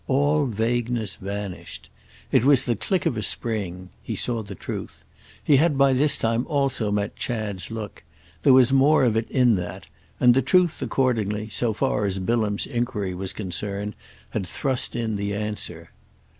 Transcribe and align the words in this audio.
—all 0.07 0.47
vagueness 0.47 1.15
vanished. 1.17 1.87
It 2.31 2.43
was 2.43 2.63
the 2.63 2.75
click 2.75 3.05
of 3.05 3.17
a 3.17 3.21
spring—he 3.21 4.15
saw 4.15 4.41
the 4.41 4.55
truth. 4.55 5.05
He 5.43 5.57
had 5.57 5.77
by 5.77 5.93
this 5.93 6.17
time 6.17 6.47
also 6.47 6.91
met 6.91 7.15
Chad's 7.15 7.69
look; 7.69 8.03
there 8.41 8.51
was 8.51 8.73
more 8.73 9.03
of 9.03 9.15
it 9.15 9.29
in 9.29 9.57
that; 9.57 9.85
and 10.19 10.33
the 10.33 10.41
truth, 10.41 10.81
accordingly, 10.81 11.49
so 11.49 11.71
far 11.73 12.05
as 12.05 12.17
Bilham's 12.17 12.65
enquiry 12.65 13.13
was 13.13 13.31
concerned, 13.31 13.93
had 14.31 14.47
thrust 14.47 14.95
in 14.95 15.17
the 15.17 15.35
answer. 15.35 15.91